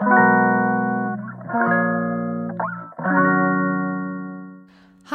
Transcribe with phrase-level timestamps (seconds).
[0.00, 0.06] は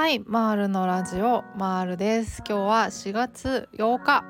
[0.09, 2.43] いマールのラジオマールです。
[2.45, 4.25] 今日は4月8日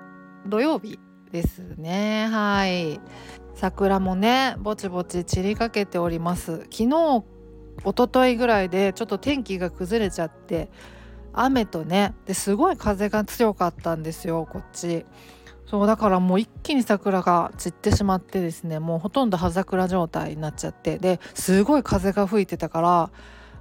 [0.45, 0.99] 土曜日
[1.31, 2.27] ですね。
[2.27, 3.01] はい。
[3.55, 6.65] 桜もねぼちぼち散りかけております。
[6.65, 7.25] 昨日一
[7.97, 10.69] 昨日ぐらいでちょっと天気が崩れちゃって
[11.33, 15.07] 雨とねですごい風が強かったんですよこっち。
[15.65, 23.11] そうだからもう一気に桜が散ってしまってですねもうほとんど葉桜状態になっちゃってですごい風が吹いてたから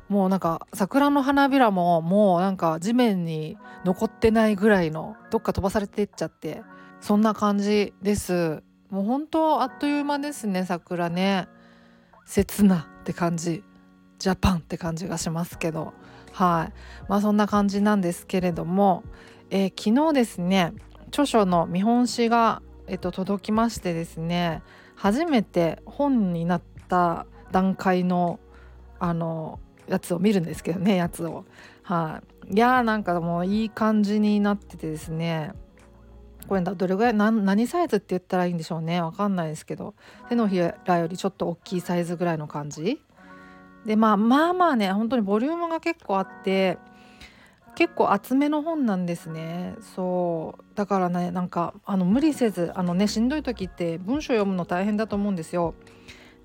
[0.08, 6.62] もうなんか桜の花びらももうなんか地面に残ってないぐらいのどっか飛ばされていっちゃって
[7.00, 8.62] そんな感じです。
[8.88, 11.48] もう本当あっという間ですね桜ね。
[12.26, 13.64] 切なって感じ。
[14.18, 15.94] ジャパンって感じがしますけど。
[16.32, 16.72] はい。
[17.08, 19.02] まあそんな感じなんですけれども、
[19.50, 20.74] えー、昨日ですね
[21.12, 24.62] 著書の見本誌が、えっと、届きましてですね
[24.96, 28.40] 初めて本になった段階の
[28.98, 31.44] あのやつを見るんですけどねやつを。
[31.82, 32.54] はい。
[32.54, 35.52] いやーなんかもういい感じになっててですね
[36.48, 39.94] これどれぐらい何サイズって言ったらいいんでしょうねわかんないですけど
[40.28, 43.00] 手のひらよりちょっと大きいサイズぐらいの感じ。
[43.84, 46.78] でまあまあまあね本当にボリュームが結構あって
[47.74, 49.74] 結構厚めの本なんですね。
[49.94, 50.64] そう。
[50.74, 55.74] だからねなんかあの無理せずあのねしんどい時って文章読むの大変だと思うんですよ。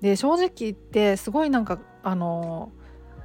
[0.00, 2.72] で正直言ってすごいなんかあの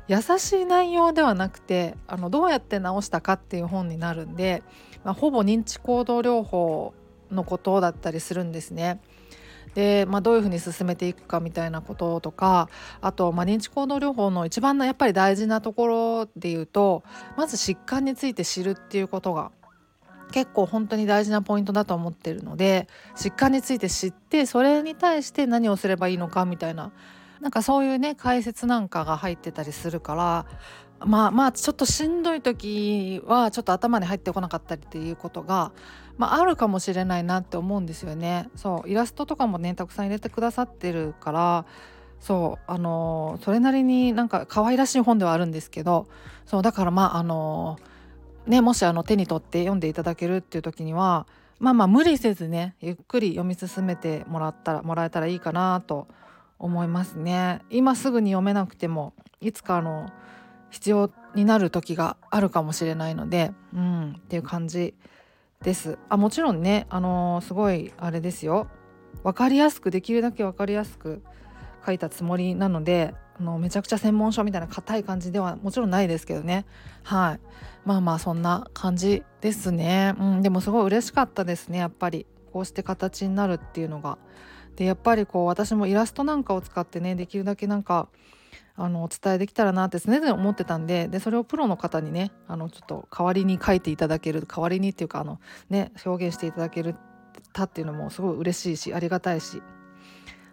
[0.08, 4.64] 優しい内容ではなくてあのどうやって治したかっていう本になるんで、
[5.04, 6.94] まあ、ほぼ認知行動療法
[7.32, 9.00] のことだったりするんですね。
[9.76, 12.70] で、まあ、どういうふうに進めていくかみたいなこととか
[13.02, 17.04] あと、まあ、認知行動療法の一番のやっぱり大事なところで言うと
[17.38, 19.52] まず疾患について知るっていうことが
[20.32, 26.92] 結構本当に大事なポイントだと思ってるので疾患について知ってそれに対して何をすればいいのかみたいな
[27.40, 30.46] なんかそういうね解説なんかが入ってたりするから
[31.06, 35.72] まあまあちょっとしんどい時はちょっと頭に入ってこなかったりっていうことが、
[36.18, 38.50] まあ、あるかもしれないなって思うんですよね。
[38.56, 41.66] そうイラストとかもねたくさん入れてくださってるから
[42.20, 46.08] そうあのそれなりになんか可愛らしい本ではあるんですけど
[46.46, 47.78] そうだからまああの
[48.48, 51.28] ねもしあの手に取って読んでいただけるっていう時には
[51.60, 56.08] まあまあ無理せずねゆっくり読み進めてもらったらもらえたらいいかなと
[56.60, 60.10] 思いますね今すぐに読めなくてもいつかあの
[60.74, 64.96] 必要になる時があるかもしれないのでうんっていう感じ
[65.62, 66.00] です。
[66.10, 68.68] あもちろんねあのー、すごいあれですよ。
[69.24, 71.22] 分かりやすくできるだけ分かりやすく
[71.86, 76.66] 書いたつもりなのであのめちゃくちゃ専門書みたいな硬い感じではもちろんないですけどね。
[77.04, 77.40] はい。
[77.86, 82.26] まあまあそんな感じですね、うん、でもすごい嬉しかったですねやっぱり。
[82.54, 84.20] こうして形になるっていうのが。
[84.76, 88.08] でやっぱりこう私もイラストなんかを使ってねできるだけなんか
[88.76, 95.40] あのお伝えできたらなって常々思ってたんででそれをプロの方にねあのちょっと代わりに書いていただける代わりにっていうかあの、
[95.70, 96.96] ね、表現していただける
[97.54, 99.62] たっていうのもすごい嬉しいしありがたいし。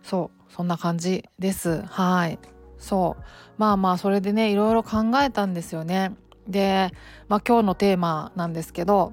[0.02, 1.82] そうそんな感じです。
[1.82, 2.38] はい。
[2.78, 3.24] そう。
[3.58, 6.16] まあまあそれでねいろいろ考えたんですよね。
[6.48, 6.90] で、
[7.28, 9.12] まあ、今日のテーマなんですけど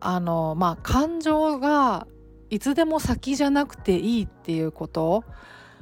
[0.00, 2.06] あのまあ感情が
[2.50, 5.24] いつでも先じゃなくていいっていうこと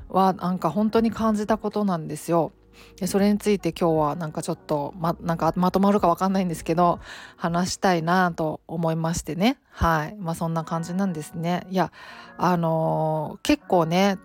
[0.09, 2.53] はなんか本当に感じたことなんですよ。
[2.97, 7.01] でそれについて今日はなんかちょっとまなんかまとまるか分かんないんですけど
[7.37, 11.67] 話したいなと思いましてねはいまあそんな感じなんですね。
[11.71, 11.93] いや
[12.37, 14.19] あのー、結構ね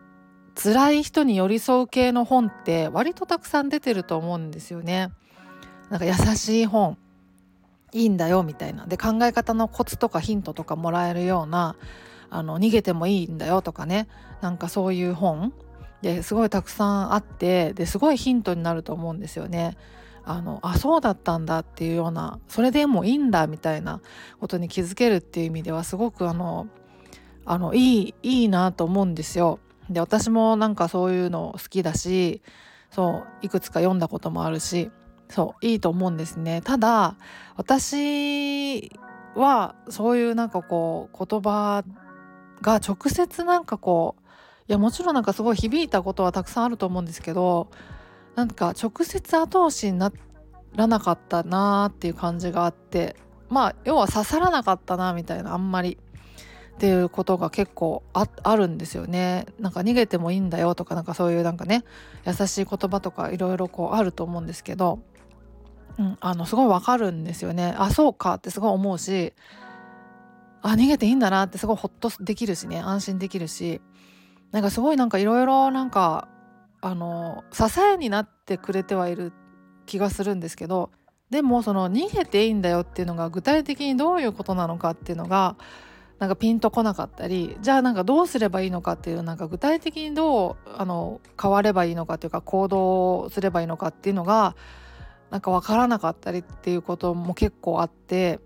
[0.55, 5.11] 辛い人に寄り添う系の本って割とたくさん出てると思うんですよね。
[5.89, 6.97] なんか優しい本
[7.91, 11.75] いいんだよみたいなで考え方のコツとかヒントとかもらえるような
[12.29, 14.07] あの逃げてもいいんだよとかね
[14.41, 15.53] なんかそういう本
[16.03, 19.77] ですごいたくさんあってですごいヒントになると思うんですよね。
[20.25, 23.99] あのあそうだったんだっていうようなそれでもいいんだみたいな
[24.39, 26.67] ことに気づけるっていう意味ではすごくあの
[27.45, 29.59] あのいいいいなと思うんですよ。
[29.89, 32.41] で私もなんかそういうの好きだし
[32.91, 34.91] そういくつか読んだこともあるし
[35.29, 36.61] そういいと思うんですね。
[36.61, 37.15] ただ
[37.55, 38.91] 私
[39.35, 41.83] はそういうなんかこう言葉
[42.61, 44.22] が直接なんかこう
[44.67, 47.69] いやもちろんなんかすごい響いたことはたくさんあると思うんですけど
[48.35, 50.11] なんか直接後押しにな
[50.75, 53.15] らなかったなーっていう感じがあって
[53.49, 55.97] まあ要は刺さらなかったなみたいなあんまり
[56.73, 59.45] っていうことが結構あるんですよね。
[59.59, 61.83] なんか逃げてもいいんだよとかなんかそういうなんかね
[62.25, 64.99] 優しい言葉とかいろいろこうあると思うんですけど、
[65.99, 67.75] うん、あのすごいわかるんですよね。
[67.77, 69.33] あそうかってすごい思うし
[70.63, 73.79] あ逃げていいんだなってすごいホッとできるしね安心できるし
[74.53, 76.29] なんかすごいなんかいろいろなんか
[76.79, 79.33] あの支えになってくれてはいる
[79.85, 80.91] 気がするんですけど
[81.29, 85.57] でもその逃げていいんだよっていうのが具体的にどういうことなのかっていうのが
[86.19, 94.55] なんかピンとこなかったりじゃあなんかどうすればいいのかっていうなんか具体的にどうあの変わればいいのかっていうか行動すればいいのかっていうのが
[95.31, 98.39] なんか分からなかったりっていうことも結構あって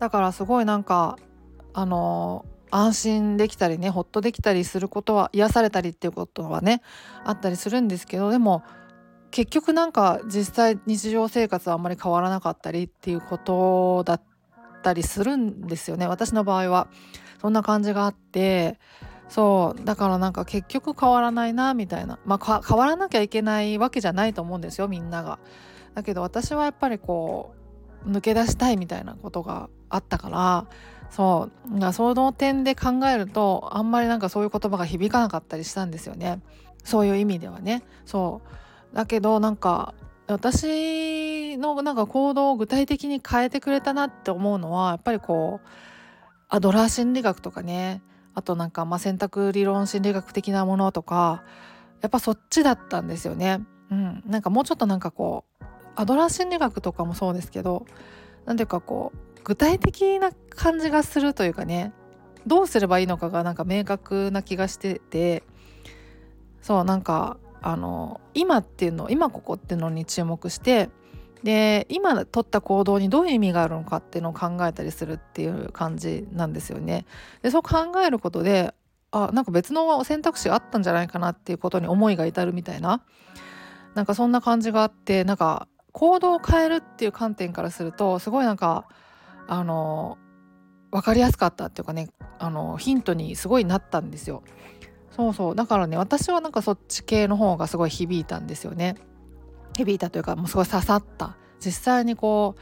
[0.00, 1.16] だからすごいなんか
[1.72, 6.82] あの安心できたりねほっとできたりすることは癒されたりっていうことはね
[7.24, 8.62] あったりするんですけどでも
[9.30, 14.22] 結局なんか実際日常生活はあんまり変わらなかったりっていうことだっ
[14.82, 16.06] たりするんですよね。
[16.06, 16.88] 私の場合は。
[17.40, 18.78] そんな感じがあって
[19.28, 19.84] そう。
[19.84, 22.18] だからなんか結局変わらないなみたいな。
[22.24, 25.38] まあ変わらなきゃいけないわけじゃないと思うんですよみんなが。
[25.94, 27.54] だけど私はやっぱりこ
[28.06, 30.66] う抜け出したいみたいなことがあったから
[31.10, 31.78] そう。
[31.78, 36.40] だその点で考えるとあんまりなんかそういう言葉が響かなかったりしたんですよね。
[36.84, 37.82] そういう意味ではね。
[38.04, 38.42] そ
[38.92, 38.94] う。
[38.96, 39.94] だけどなんか
[40.26, 45.68] 私のなんか行動を具体的に変えてくれたなって思うのはやっぱりこう
[46.48, 48.02] アドラー心理学とかね。
[48.34, 51.42] あとなんかまあ選択理論心理学的なものとか
[52.02, 53.64] やっぱそっちだったんですよね。
[53.90, 55.64] うん、なんかもうちょっとなんかこう
[55.94, 57.86] アドラー心理学とかもそうですけど
[58.44, 61.92] 何ていうかこう具体的な感じがするというかね
[62.48, 65.44] どうすればいいのかがなんか明確な気がしてて
[66.60, 70.90] そうなんかあの今っていうの今ここっていうのに注目して
[71.44, 77.06] で今取った行動にどういう意味があるのかっていうのを考えたりするっていう感じなんですよね。
[77.42, 78.74] でそう考えることで
[79.12, 83.04] あなんか別の選択肢があったんじゃないかなっていうことに思いが至るみたいな
[83.94, 88.88] なんかそんな感じがあってなんか行動を変えるっていう観点からするとすごいなんか
[89.48, 90.18] あの
[90.90, 92.08] 分かりやすかったっていうかね
[92.38, 94.42] あのヒントにすごいなったんですよ。
[95.10, 98.96] そうそうだからね私はなんかそっち系の方がすごい響いたんですよね。
[99.76, 102.60] 響いたというかもうすごい刺さった実際にこう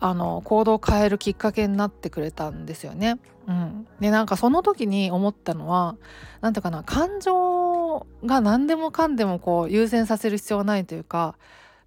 [0.00, 3.18] あの行動を変えるきっかけになってくれたんですよね。
[3.46, 5.96] うん、でなんかその時に思ったのは
[6.40, 11.36] 何ていうかな感情が何でもかんでもこう優先させる必要はないというか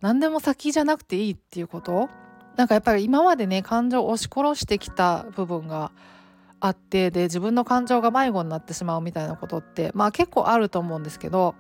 [0.02, 2.10] 何でも先じゃなくていいっていうこと
[2.58, 5.92] なんかやっぱり今までね感情を押し殺してきた部分が
[6.60, 11.56] あってで自分の感情が迷子になってしまうみたいなことってまあ結構あると思うんですけど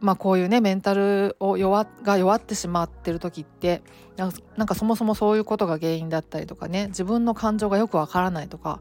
[0.00, 3.82] まあこういうねメンタルを弱が弱ってしまってる時って
[4.16, 8.80] なんかそもそもそういうことが原因だったりとかね自分の感情がよくわからないとか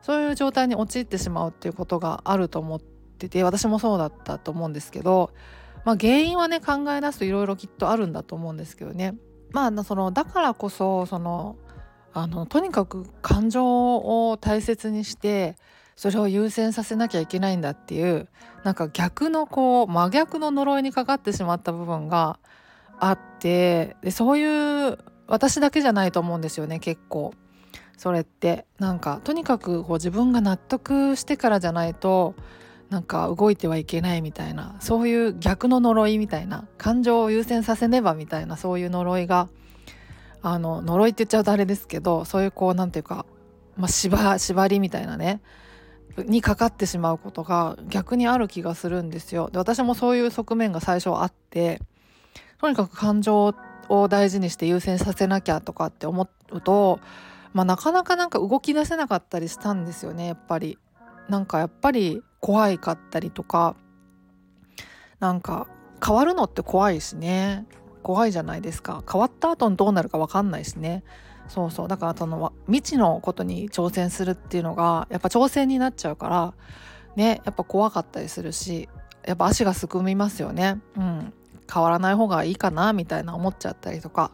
[0.00, 5.30] そういう状態に陥ってしまうっていうことがあると思ってて私もそうだったと思うんですけど、
[5.84, 9.14] まあ、原因はね考え出すといろいろきっとあるんだと思うんですけどね。
[9.52, 11.56] まあそのだからこそその
[12.14, 15.56] あのとにかく感情を大切にして
[15.96, 18.28] それを優先させなきゃいけないんだっていう
[18.64, 22.38] なんか逆のこう真逆の呪いにかかってしまった部分が
[22.98, 27.32] あってでそういう私だけじゃないと思うんですよね結構。
[27.96, 28.66] それって。
[28.78, 32.34] なんかとにかくこう自分が納得してからじゃないと
[32.92, 39.48] なんか動いてはいけないみたいなそういう逆の呪いみたいな感情を優先させねばみたいなそういう呪いが
[40.42, 43.24] あの呪いって言っちゃうとあれですけどそういうこう何て言うか、
[43.78, 45.40] まあ、縛縛りみたいなね
[46.18, 49.48] にかかってしまうことが逆にある気がするんですよ。
[49.50, 51.80] で私もそういう側面が最初あって
[52.60, 53.54] とにかく感情
[53.88, 57.00] を大事にして優先させなきゃとかって思うと、
[57.54, 60.76] まあ、なかなかなんか動き出せなかったりしたんですよねやっぱり。
[61.30, 63.76] なんかやっぱり怖いかったりとか
[65.20, 65.68] なんか
[66.04, 67.64] 変わるのって怖いしね。
[68.02, 69.04] 怖いじゃないですか。
[69.10, 71.04] 変わった後にどうなるか分かんないしね。
[71.46, 71.88] そうそう。
[71.88, 76.54] だからその未知のことに挑戦するっていうのがやっぱ挑戦になっちゃうから
[77.14, 78.88] ねやっぱ怖かったりするし
[79.24, 80.80] やっぱ足がすくみますよね。
[80.96, 81.32] うん。
[81.72, 84.32] 変わらない方がいいかなみたいな思っちゃったりとか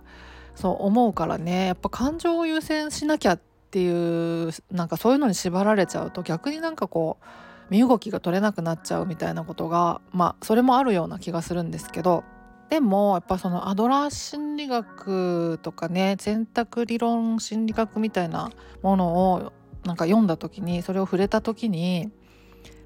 [0.55, 1.67] そう思うからね。
[1.67, 7.25] やっぱ感情を優先しなきゃっていうなんかそういうのに縛られちゃうと逆になんかこう
[7.71, 12.25] 身動きが取れなくなっちゃうみたいなことがまあそれもあるような気がするんですけど
[12.71, 18.51] でもやっぱそのアドラー心理学とかね選択理論心理学みたいな
[18.83, 19.53] ものを
[19.85, 22.11] なんか読んだ時にそれを触れた時に、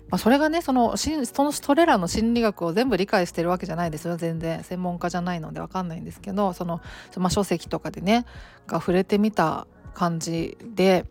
[0.09, 1.11] まあ、それがねそのそ
[1.43, 4.17] のそれらの心理学を全部理解してるわけじゃないですよ。
[4.17, 4.63] 全然。
[4.63, 6.81] 専門家じゃないので分かんないんですけどその、
[7.17, 8.25] まあ、書籍とかでね
[8.69, 11.07] が触れてみた感じで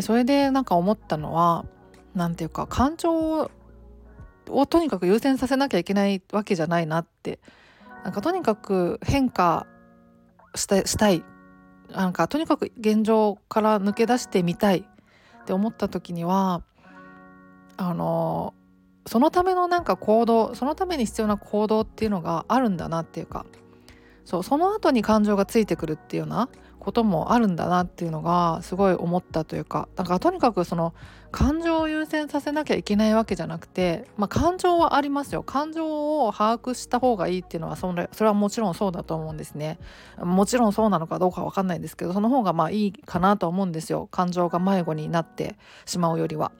[0.00, 1.66] それでなんか思ったのは
[2.16, 3.50] 何て言うか感情
[4.48, 7.38] をとにかく優先させなきゃいけないわけじゃないなって
[8.04, 9.66] なんかとにかく変化
[10.54, 11.24] したい
[11.92, 16.62] なんかとにかく現状から抜け出してみたいって思った時には
[17.76, 18.54] あの
[19.06, 23.44] そのためのなんか行動そのために必要な行動っていうのがあるんだなっていうか
[24.24, 30.94] そうその後に感情がついてくるっていうようなこともあるんだなっていうのがすごい思ったというかだからとにかくその
[31.32, 35.42] 感情を優先させなきゃいけないわけじゃなくて、まあ、感情はありますよ。
[35.42, 39.78] 感情を把握した方がいいっていうのはそれそれはもちろんそうだと思うんですね。
[40.18, 44.08] もちろんそうなのかどうかわかんないんですけどその方がまあいいかなと思うんですよ。
[44.10, 46.52] 感情が迷子になってしまうよりは。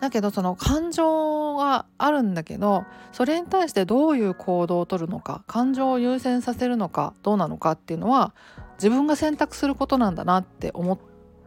[0.00, 8.34] だけどその感情があるんだけどそれに対してどういう行動をとるのか感情を優先させるのかどうなのかっていうのは
[8.74, 10.98] 自分が選択することなんだなって思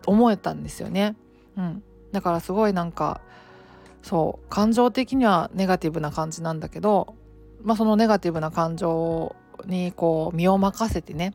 [0.08, 1.16] 思えたんですよね。
[1.58, 3.22] うん、だからすごいなんか
[4.02, 7.16] そう感情的にはネガティブな感じなんだけど、
[7.62, 11.34] まあ、そのネガティブな感情にこう身を任せてね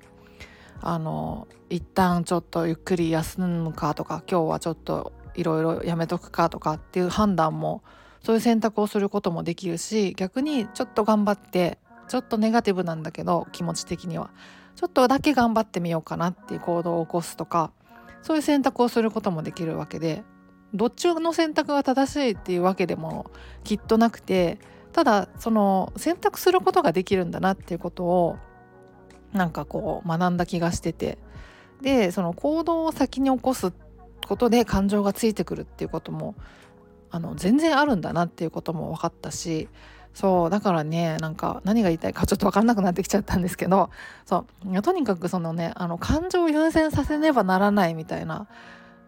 [0.81, 7.83] あの一旦ちょっとゆっくり休むかとか今日はちょっといろいろやめとくかとかっていう判断も
[8.23, 14.31] そういう選択をすることもできるし逆にちょっと頑張ってちょっとネガティブなんだけど気持ち的には。
[14.77, 17.71] ちょっとだけ頑張ってみようかなっていう行動を起こすとか
[18.23, 20.25] そういう選択をすることもできるわけで
[20.75, 23.31] どっちの選択が正しいっていうわけでも
[23.63, 24.59] きっとなくて
[24.93, 28.37] ただその選択することができるんだなっていうことを
[29.33, 31.19] なんかこう学んだ気がしてて。
[31.81, 33.73] でその行動を先に起こすっ
[34.27, 36.35] ことで感情がついてくるっていうことも
[37.11, 39.69] あの全然あるんだなっていうことも分かったし
[40.15, 43.91] そうだからねなんか何が言いたいかちょっと分かんなくなってきちゃったんですけど
[44.27, 48.47] そうとにかくそのねあの感情を優先させねばならないみたいな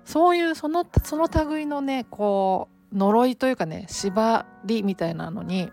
[0.04, 5.70] そういうそのその類のねこう呪いというかね縛りみたいなのに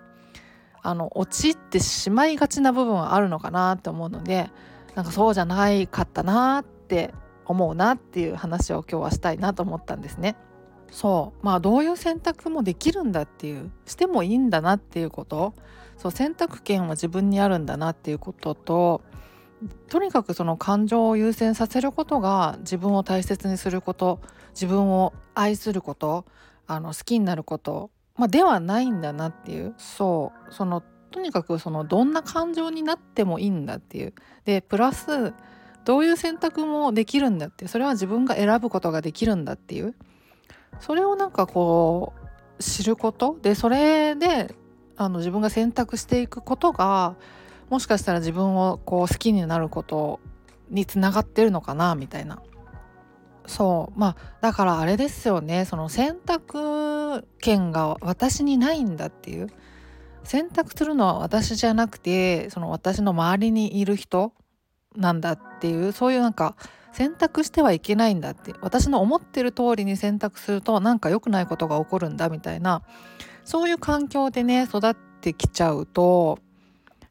[0.81, 4.49] あの陥ってしまいがちな部分はあるのかなって思うので
[4.95, 7.13] なんかそうじゃないかったなって
[7.45, 10.35] 思うなっていう話を今日はしたいなと思ったんですね。
[10.91, 11.45] そう。
[11.45, 15.53] まあどういう選択もできるんだっていうしてもいいんだなっていうこと。
[15.97, 19.01] そう選択権は自分にあるんだなっていうことと
[19.89, 24.19] とにかくその感情を優先させることが自分を大切にすること
[24.53, 26.25] 自分を愛すること
[26.67, 29.73] あの好きになること、まあ、ではないんだなっていう。
[29.77, 30.53] そう。
[30.53, 34.13] そのとにかくそのどんな感情になってもいいんだっていう。
[34.45, 35.33] でプラス
[35.85, 39.95] どういう選択もできるんだってそれは自分が選ぶことができるんだっていう。
[40.79, 42.13] それをなんかこ
[42.59, 43.37] う知ること。
[43.41, 44.55] でそれで
[44.95, 47.15] あの自分が選択していくことが
[47.69, 50.19] もしかしたら自分をこう好きになること
[50.69, 52.41] につながってるのかなみたいな。
[53.45, 53.99] そう。
[53.99, 55.65] まあだからあれですよね。
[55.65, 59.47] その選択権が私にないんだっていう。
[60.23, 64.33] 選択するのは私じゃなくてその私の周りにいる人
[64.95, 66.55] なんだっていうそういうなんか
[66.91, 72.83] 選択してはいけないんだって私の思ってる通りに選択するとなんか良くないことが起こるんだみたいな
[73.45, 76.39] そういう環境でね育ってきちゃうと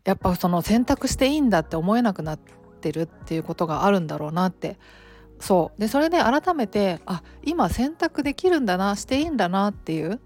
[0.04, 4.78] やっぱその選択していいんだって思えなくなってるっていうことがあるんだろうなって。
[5.38, 5.80] そう。
[5.80, 10.20] でそれで改めてあ今選択できるんだなしていいんだなっていう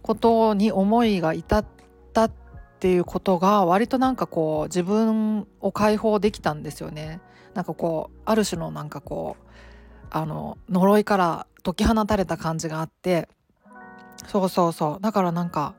[0.00, 1.66] ことに思いが至っ
[2.12, 2.43] たって
[2.84, 7.22] ていうことが割となんかこう自分を解放できたんですよね。
[7.54, 13.30] なんかこうある種のなんかこうあの呪いから解き放たれた感じがあって。
[14.26, 15.00] そうそうそう。
[15.00, 15.74] だからなんか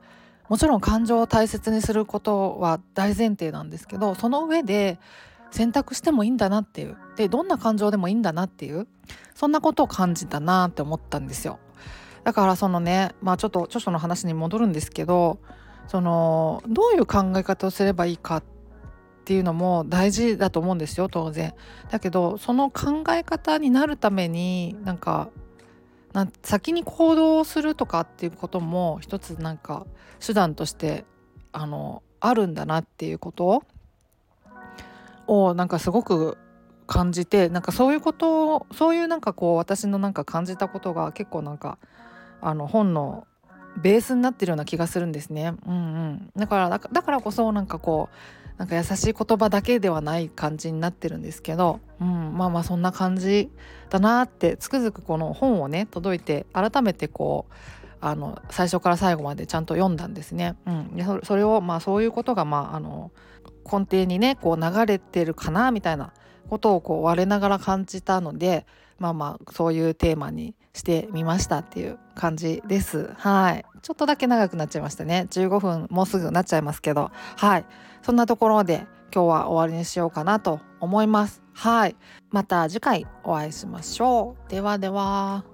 [0.49, 4.97] もちろん感情を大切にすることは大前提なんですけどその上で
[5.51, 6.97] 選択してもいいんだなっていう。
[7.17, 8.87] でどんな感情でもいいんだなっていう。
[9.35, 11.59] そんなことを感じたなって思ったんですよ。
[12.23, 15.37] だからそのねまあちょっと著書の話に戻るんですけど
[15.87, 18.43] そのどういう考え方をすればいいかっ
[19.25, 21.53] ていうのも大事だと思うんですよ当然。
[21.89, 25.29] だけどその考え方になるためになんか
[26.13, 29.85] な先に行動するとかっていうことも一つなんか
[30.25, 31.05] 手段として
[31.51, 33.63] あのあるんだなっていうこと
[35.27, 36.37] をなんかすごく
[36.87, 41.77] 感じてなんかそういうことをそういうなんかこう私のなんか感じたことが結構なんか
[42.41, 43.27] あの本の
[43.77, 45.53] ベースになってるような気がするんですね。
[45.65, 48.15] うんうん、だからだからこそなんかこう
[48.57, 53.49] なんか優しい言葉だけではない感じになってるんですけど、うん、まあまあそんな感じ
[53.89, 57.53] だなってつくづくこの本をね届いて改めてこう
[57.99, 60.55] あの最初から最後までちゃんと読んだんですね。
[60.65, 63.11] うん、でそれをまあそういうことがまああの
[63.69, 66.13] 根底にねこう流れてるかなみたいな
[66.49, 68.65] ことをこう我ながら感じたので
[68.99, 73.13] まあまあそういうテーマにしてみましたっていう感じです。
[73.17, 73.65] はい。
[73.81, 75.27] ちょっとだけ長くなっちゃいましたね。
[75.31, 77.11] 15分もうすぐなっちゃいますけど。
[77.37, 77.65] はい。
[78.03, 81.41] そんなところで今日は終わりにしようかなと思います。
[81.53, 81.95] はい。
[82.29, 84.49] また次回お会いしましょう。
[84.49, 85.45] ではでは。